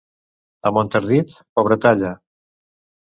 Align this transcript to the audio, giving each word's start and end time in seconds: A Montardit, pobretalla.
A 0.69 0.71
Montardit, 0.77 1.35
pobretalla. 1.59 2.11